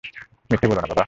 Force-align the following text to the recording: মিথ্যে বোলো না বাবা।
মিথ্যে 0.49 0.67
বোলো 0.69 0.79
না 0.79 0.83
বাবা। 0.83 0.95